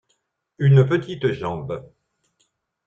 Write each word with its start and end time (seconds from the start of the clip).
Une 0.57 0.81
petite 0.87 1.27
jambe. 1.31 1.87